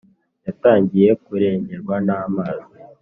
yatangiye 0.45 1.09
kurengerwa 1.23 1.95
n’amazi 2.07 2.73